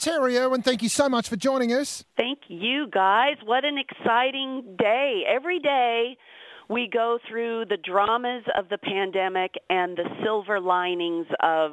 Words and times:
Terry 0.00 0.38
Irwin, 0.38 0.62
thank 0.62 0.82
you 0.82 0.88
so 0.88 1.10
much 1.10 1.28
for 1.28 1.36
joining 1.36 1.74
us. 1.74 2.04
Thank 2.16 2.38
you, 2.48 2.88
guys. 2.90 3.36
What 3.44 3.66
an 3.66 3.76
exciting 3.76 4.76
day. 4.78 5.24
Every 5.28 5.58
day 5.58 6.16
we 6.70 6.88
go 6.90 7.18
through 7.28 7.66
the 7.68 7.76
dramas 7.76 8.44
of 8.56 8.70
the 8.70 8.78
pandemic 8.78 9.56
and 9.68 9.98
the 9.98 10.08
silver 10.24 10.58
linings 10.58 11.26
of 11.42 11.72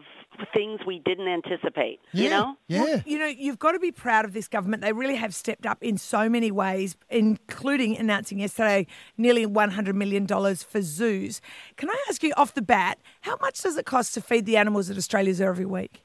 things 0.53 0.81
we 0.85 0.99
didn't 0.99 1.29
anticipate, 1.29 1.99
Yeah, 2.11 2.23
you 2.23 2.29
know? 2.29 2.55
Yeah. 2.67 2.83
Well, 2.83 3.01
you 3.05 3.17
know, 3.17 3.27
you've 3.27 3.59
got 3.59 3.71
to 3.71 3.79
be 3.79 3.91
proud 3.91 4.25
of 4.25 4.34
this 4.34 4.50
government. 4.50 4.82
They 4.82 4.91
really 4.91 5.16
have 5.16 5.34
stepped 5.34 5.66
up 5.66 5.82
in 5.82 5.98
so 5.98 6.28
many 6.28 6.52
ways, 6.52 6.98
including 7.09 7.98
announcing 7.98 8.39
yesterday 8.39 8.88
nearly 9.18 9.48
$100 9.48 9.96
million 9.96 10.28
for 10.28 10.82
zoos. 10.82 11.41
Can 11.78 11.89
I 11.89 11.96
ask 12.09 12.21
you 12.23 12.34
off 12.36 12.54
the 12.54 12.62
bat, 12.62 13.00
how 13.21 13.38
much 13.39 13.62
does 13.62 13.78
it 13.78 13.86
cost 13.86 14.14
to 14.16 14.21
feed 14.21 14.46
the 14.46 14.57
animals 14.57 14.89
at 14.89 14.98
Australia 14.98 15.34
Zoo 15.34 15.46
every 15.46 15.66
week? 15.66 16.04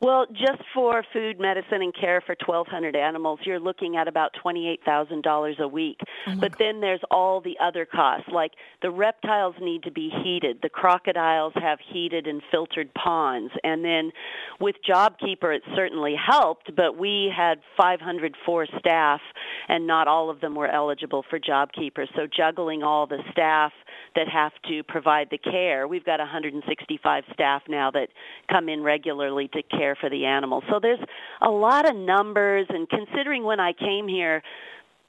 Well, 0.00 0.26
just 0.32 0.62
for 0.72 1.04
food, 1.12 1.38
medicine, 1.38 1.82
and 1.82 1.94
care 1.94 2.22
for 2.22 2.34
1,200 2.46 2.96
animals, 2.96 3.40
you're 3.44 3.60
looking 3.60 3.96
at 3.96 4.08
about 4.08 4.30
$28,000 4.42 5.58
a 5.58 5.68
week. 5.68 5.98
Oh 6.26 6.36
but 6.40 6.52
then 6.58 6.80
there's 6.80 7.02
all 7.10 7.42
the 7.42 7.56
other 7.62 7.84
costs, 7.84 8.28
like 8.32 8.52
the 8.80 8.90
reptiles 8.90 9.54
need 9.60 9.82
to 9.82 9.90
be 9.90 10.10
heated. 10.22 10.60
The 10.62 10.70
crocodiles 10.70 11.52
have 11.56 11.78
heated 11.92 12.26
and 12.26 12.40
filtered 12.50 12.92
ponds. 12.94 13.52
And 13.62 13.84
then 13.84 14.10
with 14.58 14.76
JobKeeper, 14.88 15.54
it 15.54 15.62
certainly 15.76 16.14
helped, 16.14 16.74
but 16.74 16.96
we 16.96 17.30
had 17.34 17.58
504 17.76 18.66
staff, 18.78 19.20
and 19.68 19.86
not 19.86 20.08
all 20.08 20.30
of 20.30 20.40
them 20.40 20.54
were 20.54 20.68
eligible 20.68 21.24
for 21.28 21.38
JobKeeper. 21.38 22.06
So 22.16 22.26
juggling 22.26 22.82
all 22.82 23.06
the 23.06 23.22
staff 23.32 23.72
that 24.16 24.28
have 24.28 24.52
to 24.68 24.82
provide 24.84 25.28
the 25.30 25.38
care, 25.38 25.86
we've 25.86 26.04
got 26.04 26.18
165 26.18 27.24
staff 27.32 27.62
now 27.68 27.90
that 27.90 28.08
come 28.50 28.68
in 28.68 28.82
regularly 28.82 29.48
to 29.48 29.62
care 29.62 29.96
for 30.00 30.10
the 30.10 30.24
animals. 30.24 30.64
So 30.70 30.78
there's 30.80 31.00
a 31.42 31.50
lot 31.50 31.88
of 31.88 31.96
numbers, 31.96 32.66
and 32.68 32.88
considering 32.88 33.44
when 33.44 33.60
I 33.60 33.72
came 33.72 34.08
here 34.08 34.42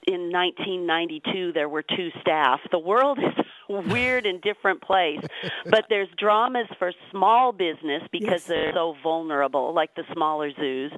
in 0.08 0.32
1992 0.32 1.53
there 1.53 1.70
were 1.70 1.84
two 1.84 2.09
staff. 2.22 2.59
The 2.72 2.80
world 2.80 3.20
is 3.20 3.45
a 3.70 3.81
weird 3.94 4.25
and 4.25 4.42
different 4.42 4.81
place, 4.81 5.20
but 5.70 5.86
there's 5.89 6.09
dramas 6.17 6.67
for 6.78 6.92
small 7.12 7.52
business 7.52 8.02
because 8.12 8.31
Yes. 8.42 8.45
they're 8.48 8.73
so 8.73 8.95
vulnerable, 9.03 9.73
like 9.73 9.95
the 9.95 10.03
smaller 10.14 10.52
zoos, 10.53 10.92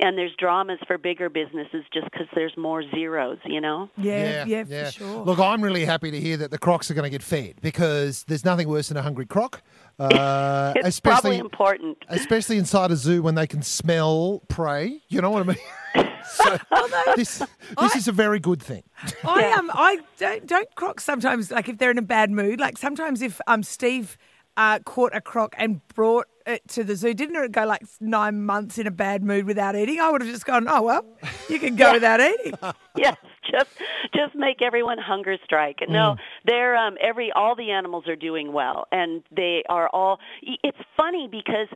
and 0.00 0.16
there's 0.16 0.32
dramas 0.38 0.78
for 0.86 0.96
bigger 0.98 1.28
businesses 1.28 1.84
just 1.92 2.04
because 2.10 2.26
there's 2.34 2.56
more 2.56 2.82
zeros, 2.90 3.38
you 3.44 3.60
know. 3.60 3.90
Yeah, 3.96 4.44
yeah, 4.46 4.64
for 4.64 4.90
sure. 4.92 5.24
Look, 5.24 5.38
I'm 5.38 5.62
really 5.62 5.84
happy 5.84 6.10
to 6.10 6.20
hear 6.20 6.36
that 6.38 6.50
the 6.50 6.58
crocs 6.58 6.90
are 6.90 6.94
going 6.94 7.04
to 7.04 7.10
get 7.10 7.22
fed 7.22 7.56
because 7.60 8.24
there's 8.24 8.44
nothing 8.44 8.68
worse 8.68 8.88
than 8.88 8.96
a 8.96 9.02
hungry 9.02 9.26
croc. 9.26 9.62
Uh, 9.98 10.72
It's 10.76 10.88
especially, 10.88 11.20
probably 11.20 11.38
important. 11.38 11.98
especially 12.08 12.58
inside 12.58 12.90
a 12.90 12.96
zoo 12.96 13.22
when 13.22 13.34
they 13.34 13.46
can 13.46 13.62
smell 13.62 14.42
prey. 14.48 15.02
You 15.08 15.20
know 15.20 15.30
what 15.30 15.42
I 15.42 15.46
mean? 15.46 15.56
So 16.26 16.58
this 17.16 17.42
this 17.80 17.96
is 17.96 18.08
a 18.08 18.12
very 18.12 18.40
good 18.40 18.62
thing. 18.62 18.82
I 19.24 19.50
um 19.52 19.70
I 19.72 19.98
don't 20.18 20.46
don't 20.46 20.74
crocs 20.74 21.04
sometimes 21.04 21.50
like 21.50 21.68
if 21.68 21.78
they're 21.78 21.90
in 21.90 21.98
a 21.98 22.02
bad 22.02 22.30
mood. 22.30 22.60
Like 22.60 22.78
sometimes 22.78 23.22
if 23.22 23.40
um 23.46 23.62
Steve 23.62 24.16
uh, 24.56 24.78
caught 24.80 25.14
a 25.14 25.20
croc 25.20 25.54
and 25.58 25.86
brought 25.88 26.28
it 26.46 26.66
to 26.68 26.84
the 26.84 26.94
zoo, 26.94 27.14
didn't 27.14 27.36
it 27.36 27.52
go 27.52 27.64
like 27.64 27.82
nine 28.00 28.42
months 28.42 28.78
in 28.78 28.86
a 28.86 28.90
bad 28.90 29.24
mood 29.24 29.46
without 29.46 29.74
eating? 29.74 29.98
I 29.98 30.10
would 30.10 30.20
have 30.20 30.30
just 30.30 30.44
gone, 30.46 30.66
oh 30.68 30.82
well, 30.82 31.04
you 31.48 31.58
can 31.58 31.76
go 31.76 31.92
without 31.92 32.20
eating. 32.20 32.54
yes, 32.96 33.16
just 33.50 33.70
just 34.14 34.34
make 34.34 34.62
everyone 34.62 34.98
hunger 34.98 35.36
strike. 35.44 35.78
No, 35.88 36.16
they're 36.44 36.76
um 36.76 36.96
every 37.00 37.32
all 37.32 37.56
the 37.56 37.70
animals 37.70 38.06
are 38.06 38.16
doing 38.16 38.52
well 38.52 38.86
and 38.92 39.22
they 39.34 39.64
are 39.68 39.88
all 39.88 40.20
it's 40.42 40.78
funny 40.96 41.28
because 41.30 41.68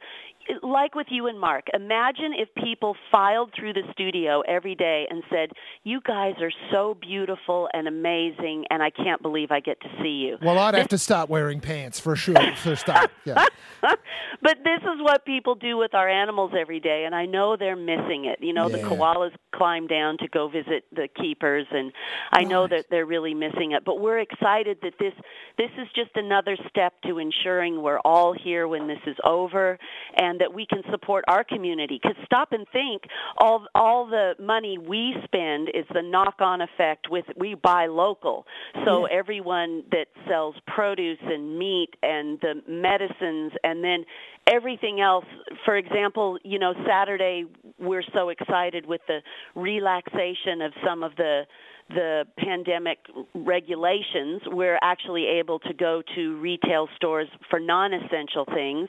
like 0.63 0.95
with 0.95 1.07
you 1.11 1.27
and 1.27 1.39
Mark, 1.39 1.67
imagine 1.75 2.33
if 2.37 2.49
people 2.63 2.97
filed 3.11 3.53
through 3.59 3.73
the 3.73 3.83
studio 3.93 4.41
every 4.43 4.75
day 4.75 5.07
and 5.11 5.23
said, 5.31 5.51
"You 5.85 6.01
guys 6.01 6.35
are 6.41 6.53
so 6.71 6.97
beautiful 7.01 7.69
and 7.73 7.89
amazing 7.89 8.65
and 8.71 8.83
I 8.83 8.91
can't 8.91 9.23
believe 9.23 9.51
I 9.51 9.61
get 9.61 9.81
to 9.81 9.89
see 10.03 10.27
you." 10.27 10.39
Well, 10.43 10.59
I'd 10.59 10.75
have 10.75 10.89
to 10.89 10.99
start 10.99 11.29
wearing 11.29 11.61
pants 11.61 12.01
for 12.01 12.17
sure 12.17 12.55
for 12.57 12.77
start. 12.77 13.11
Yeah. 13.25 13.47
but 13.81 14.59
this 14.65 14.81
is 14.83 15.01
what 15.01 15.25
people 15.25 15.55
do 15.55 15.77
with 15.77 15.95
our 15.95 16.09
animals 16.09 16.53
every 16.59 16.81
day, 16.81 17.05
and 17.05 17.15
I 17.15 17.27
know 17.27 17.57
they're 17.57 17.77
missing 17.77 18.25
it. 18.25 18.43
You 18.43 18.53
know, 18.53 18.69
the 18.69 18.79
koalas 18.79 19.33
climb 19.55 19.87
down 19.87 20.19
to 20.19 20.29
go 20.29 20.49
visit 20.49 20.85
the 20.93 21.09
keepers, 21.09 21.67
and 21.71 21.93
I 22.33 22.45
know 22.45 22.67
that 22.69 22.87
they're 22.91 23.07
really 23.07 23.35
missing 23.35 23.73
it. 23.73 23.85
But 23.85 24.01
we're 24.01 24.21
excited 24.21 24.79
that 24.83 24.95
this 24.99 25.13
this 25.57 25.71
is 25.79 25.89
just 25.95 26.11
another 26.15 26.57
step 26.69 26.95
to 27.07 27.19
ensuring 27.19 27.83
we're 27.83 28.01
all 28.01 28.33
here 28.33 28.69
when 28.69 28.87
this 28.87 29.01
is 29.07 29.17
over, 29.25 29.79
and 30.17 30.38
that 30.39 30.53
we 30.53 30.67
can 30.67 30.83
support 30.91 31.25
our 31.29 31.45
community. 31.45 31.99
Because 32.03 32.17
stop 32.25 32.53
and 32.53 32.67
think, 32.73 33.03
all 33.39 33.67
all 33.75 34.07
the 34.07 34.35
money 34.41 34.79
we 34.79 35.15
spend 35.25 35.69
is 35.75 35.85
the 35.93 36.03
knock-on 36.03 36.61
effect 36.61 37.09
with 37.11 37.25
we 37.37 37.55
buy 37.55 37.87
local. 37.87 38.47
So 38.85 39.07
everyone 39.07 39.85
that 39.91 40.07
sells 40.29 40.57
produce 40.67 41.19
and 41.23 41.59
meat 41.59 41.91
and 42.03 42.39
the 42.41 42.63
medicines 42.69 43.53
and 43.65 43.83
then 43.83 44.05
everything 44.47 45.01
else 45.01 45.25
for 45.65 45.77
example 45.77 46.39
you 46.43 46.59
know 46.59 46.73
saturday 46.87 47.45
we're 47.79 48.03
so 48.15 48.31
excited 48.31 48.87
with 48.87 49.01
the 49.07 49.19
relaxation 49.55 50.63
of 50.63 50.73
some 50.85 51.03
of 51.03 51.15
the 51.17 51.43
the 51.89 52.25
pandemic 52.39 52.99
regulations, 53.35 54.43
we're 54.47 54.79
actually 54.83 55.27
able 55.27 55.59
to 55.61 55.73
go 55.73 56.03
to 56.15 56.37
retail 56.39 56.89
stores 56.97 57.29
for 57.49 57.59
non-essential 57.59 58.45
things. 58.53 58.89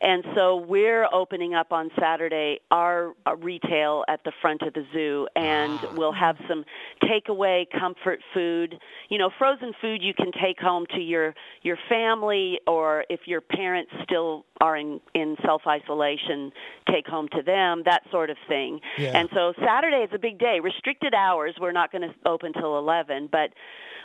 And 0.00 0.24
so 0.34 0.56
we're 0.56 1.06
opening 1.12 1.54
up 1.54 1.72
on 1.72 1.90
Saturday 1.98 2.60
our 2.70 3.12
uh, 3.26 3.36
retail 3.36 4.04
at 4.08 4.24
the 4.24 4.32
front 4.40 4.62
of 4.62 4.72
the 4.72 4.84
zoo 4.92 5.28
and 5.36 5.78
we'll 5.94 6.12
have 6.12 6.36
some 6.48 6.64
takeaway 7.02 7.66
comfort 7.78 8.20
food. 8.32 8.78
You 9.10 9.18
know, 9.18 9.30
frozen 9.38 9.72
food 9.80 10.02
you 10.02 10.14
can 10.14 10.32
take 10.32 10.58
home 10.58 10.86
to 10.94 11.00
your 11.00 11.34
your 11.62 11.76
family 11.88 12.60
or 12.66 13.04
if 13.10 13.20
your 13.26 13.40
parents 13.40 13.90
still 14.02 14.46
are 14.60 14.76
in 14.76 15.00
in 15.14 15.36
self-isolation, 15.44 16.52
take 16.90 17.06
home 17.06 17.28
to 17.32 17.42
them, 17.42 17.82
that 17.84 18.02
sort 18.10 18.30
of 18.30 18.36
thing. 18.48 18.80
Yeah. 18.96 19.12
And 19.14 19.28
so 19.34 19.52
Saturday 19.64 20.04
is 20.04 20.10
a 20.14 20.18
big 20.18 20.38
day. 20.38 20.60
Restricted 20.62 21.14
hours, 21.14 21.54
we're 21.60 21.72
not 21.72 21.92
going 21.92 22.08
to 22.08 22.14
open 22.30 22.52
till 22.52 22.78
11, 22.78 23.28
but 23.30 23.50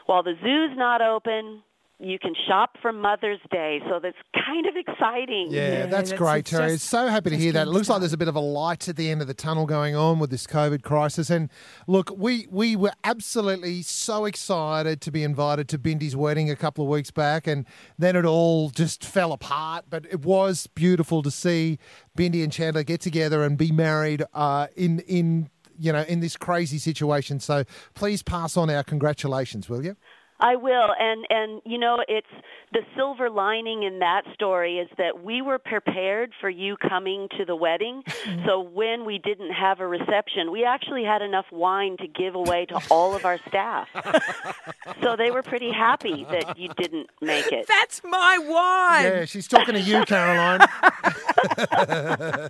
while 0.06 0.24
the 0.24 0.34
zoo's 0.44 0.78
not 0.78 1.02
open, 1.02 1.62
you 1.97 2.19
can 2.19 2.34
shop 2.46 2.75
for 2.81 2.91
Mother's 2.91 3.40
Day, 3.52 3.80
so 3.88 4.00
that's 4.03 4.18
kind 4.46 4.66
of 4.66 4.74
exciting. 4.75 5.47
Yeah, 5.50 5.62
Yeah, 5.62 5.86
that's, 5.86 6.09
that's- 6.09 6.12
great, 6.19 6.40
it's 6.40 6.50
Terry. 6.52 6.72
just- 6.74 6.90
so 6.90 7.08
happy 7.08 7.30
to 7.30 7.38
hear 7.38 7.53
that. 7.53 7.59
It 7.59 7.62
getting 7.62 7.74
looks 7.74 7.88
like 7.88 8.02
there's 8.02 8.12
a 8.12 8.18
bit 8.18 8.28
of 8.28 8.35
a 8.35 8.41
light 8.41 8.90
at 8.90 8.97
the 8.97 9.09
end 9.09 9.22
of 9.22 9.28
the 9.28 9.34
tunnel 9.34 9.66
going 9.66 9.96
on 9.96 10.19
with 10.19 10.30
this 10.30 10.46
COVID 10.46 10.81
crisis. 10.84 11.30
And 11.30 11.50
look, 11.88 12.12
we 12.14 12.47
we 12.52 12.75
were 12.75 12.91
absolutely 13.06 13.81
so 13.81 14.25
excited 14.25 15.00
to 15.02 15.12
be 15.12 15.24
invited 15.24 15.69
to 15.69 15.80
Bindi's 15.80 16.18
wedding 16.18 16.50
a 16.52 16.58
couple 16.58 16.84
of 16.84 16.90
weeks 16.91 17.12
back, 17.12 17.47
and 17.47 17.66
then 17.97 18.18
it 18.18 18.25
all 18.25 18.72
just 18.72 19.06
fell 19.06 19.31
apart. 19.31 19.85
But 19.90 20.06
it 20.12 20.25
was 20.25 20.68
beautiful 20.68 21.22
to 21.24 21.31
see 21.31 21.80
Bindi 22.18 22.44
and 22.44 22.52
Chandler 22.52 22.84
get 22.84 23.00
together 23.00 23.41
and 23.41 23.58
be 23.58 23.72
married 23.72 24.22
uh, 24.34 24.68
in 24.75 25.00
in 25.08 25.50
you 25.78 25.91
know 25.91 26.02
in 26.03 26.19
this 26.19 26.38
crazy 26.38 26.78
situation. 26.78 27.40
So 27.40 27.63
please 27.94 28.24
pass 28.24 28.58
on 28.58 28.69
our 28.69 28.84
congratulations, 28.84 29.69
will 29.69 29.84
you? 29.84 29.96
I 30.40 30.56
will, 30.57 30.90
and 31.00 31.25
and 31.29 31.62
you 31.66 31.78
know, 31.78 32.03
it's 32.07 32.28
the 32.75 32.81
silver 32.96 33.29
lining 33.29 33.84
in 33.84 34.00
that 34.00 34.23
story 34.34 34.79
is 34.79 34.90
that 34.97 35.23
we 35.23 35.41
were 35.41 35.57
prepared 35.57 36.34
for 36.41 36.50
you 36.50 36.75
coming 36.75 37.29
to 37.38 37.46
the 37.46 37.56
wedding. 37.56 38.03
so 38.46 38.59
when 38.59 39.06
we 39.06 39.18
didn't 39.18 39.51
have 39.51 39.79
a 39.79 39.88
reception, 39.88 40.51
we 40.51 40.66
actually 40.66 41.06
had 41.06 41.22
enough 41.22 41.46
wine 41.53 41.96
to 41.97 42.07
give 42.07 42.35
away 42.35 42.66
to 42.66 42.78
all 42.91 43.16
of 43.16 43.23
our 43.23 43.40
staff. 43.47 43.88
so 45.01 45.16
they 45.16 45.31
were 45.31 45.41
pretty 45.41 45.72
happy 45.72 46.25
that 46.29 46.59
you 46.59 46.67
didn't 46.75 47.09
make 47.22 47.50
it. 47.52 47.66
That's 47.67 48.03
my 48.03 48.38
wine. 48.40 49.06
Yeah, 49.06 49.25
she's 49.25 49.47
talking 49.47 49.75
to 49.75 49.81
you, 49.81 50.03
Caroline. 50.03 50.59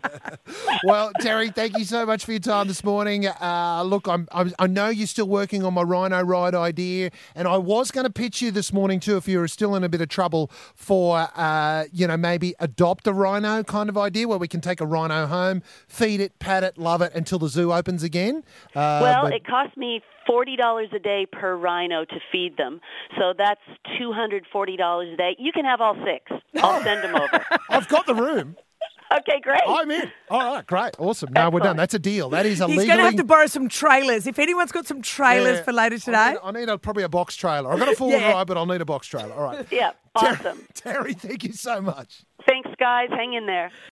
well, 0.85 1.11
Terry, 1.19 1.51
thank 1.51 1.77
you 1.77 1.85
so 1.85 2.03
much 2.05 2.25
for 2.25 2.31
your 2.31 2.39
time 2.39 2.67
this 2.67 2.83
morning. 2.83 3.27
Uh, 3.27 3.83
look, 3.85 4.07
I'm, 4.07 4.27
I'm, 4.31 4.53
I 4.57 4.65
know 4.65 4.89
you're 4.89 5.05
still 5.05 5.27
working 5.27 5.63
on 5.63 5.75
my 5.75 5.83
rhino 5.83 6.23
ride 6.23 6.55
idea, 6.55 7.11
and 7.35 7.47
I 7.47 7.57
was 7.79 7.91
going 7.91 8.05
to 8.05 8.11
pitch 8.11 8.41
you 8.41 8.51
this 8.51 8.71
morning 8.73 8.99
too 8.99 9.17
if 9.17 9.27
you 9.27 9.39
were 9.39 9.47
still 9.47 9.75
in 9.75 9.83
a 9.83 9.89
bit 9.89 10.01
of 10.01 10.09
trouble 10.09 10.51
for, 10.75 11.27
uh, 11.35 11.85
you 11.91 12.07
know, 12.07 12.17
maybe 12.17 12.53
adopt 12.59 13.07
a 13.07 13.13
rhino 13.13 13.63
kind 13.63 13.89
of 13.89 13.97
idea 13.97 14.27
where 14.27 14.37
we 14.37 14.47
can 14.47 14.61
take 14.61 14.81
a 14.81 14.85
rhino 14.85 15.25
home, 15.27 15.61
feed 15.87 16.19
it, 16.19 16.37
pat 16.39 16.63
it, 16.63 16.77
love 16.77 17.01
it 17.01 17.13
until 17.13 17.39
the 17.39 17.47
zoo 17.49 17.71
opens 17.73 18.03
again. 18.03 18.43
Uh, 18.75 18.99
Well, 19.01 19.23
but- 19.23 19.33
it 19.33 19.45
cost 19.45 19.75
me 19.77 20.01
forty 20.27 20.55
dollars 20.55 20.89
a 20.95 20.99
day 20.99 21.27
per 21.31 21.55
rhino 21.55 22.03
to 22.05 22.19
feed 22.31 22.57
them, 22.57 22.81
so 23.17 23.33
that's 23.37 23.61
two 23.99 24.11
hundred 24.11 24.45
forty 24.51 24.75
dollars 24.75 25.09
a 25.13 25.17
day. 25.17 25.35
You 25.37 25.51
can 25.51 25.65
have 25.65 25.81
all 25.81 25.95
six. 26.03 26.31
I'll 26.61 26.81
send 26.81 27.03
them 27.03 27.15
over. 27.15 27.45
I've 27.69 27.87
got 27.87 28.05
the 28.07 28.15
room. 28.15 28.55
Okay, 29.19 29.39
great. 29.39 29.61
I'm 29.67 29.89
in. 29.91 30.11
All 30.29 30.55
right, 30.55 30.65
great, 30.65 30.91
awesome. 30.99 31.31
No, 31.33 31.49
we're 31.49 31.59
done. 31.59 31.77
That's 31.77 31.93
a 31.93 31.99
deal. 31.99 32.29
That 32.29 32.45
is 32.45 32.59
a 32.61 32.67
He's 32.67 32.77
legally. 32.77 32.87
going 32.87 32.97
to 32.99 33.03
have 33.05 33.15
to 33.15 33.23
borrow 33.23 33.45
some 33.47 33.69
trailers. 33.69 34.27
If 34.27 34.39
anyone's 34.39 34.71
got 34.71 34.87
some 34.87 35.01
trailers 35.01 35.57
Yeah. 35.59 35.63
for 35.63 35.73
later 35.73 35.95
I 35.95 35.99
today. 35.99 36.29
need, 36.31 36.39
I 36.43 36.51
need 36.51 36.69
a, 36.69 36.77
probably 36.77 37.03
a 37.03 37.09
box 37.09 37.35
trailer. 37.35 37.71
I've 37.71 37.79
got 37.79 37.89
a 37.89 37.95
four-wheel 37.95 38.19
Yeah. 38.19 38.31
drive, 38.31 38.47
but 38.47 38.57
I'll 38.57 38.65
need 38.65 38.81
a 38.81 38.85
box 38.85 39.07
trailer. 39.07 39.33
All 39.33 39.43
right. 39.43 39.65
Yeah, 39.71 39.91
Ter- 40.19 40.27
awesome. 40.27 40.67
Terry, 40.73 41.13
thank 41.13 41.43
you 41.43 41.53
so 41.53 41.81
much. 41.81 42.23
Thanks, 42.47 42.69
guys. 42.79 43.09
Hang 43.11 43.33
in 43.33 43.45
there. 43.45 43.71